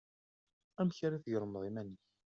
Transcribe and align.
Amek 0.79 0.99
ara 1.05 1.17
d-tgelmeḍ 1.21 1.63
iman-ik? 1.69 2.03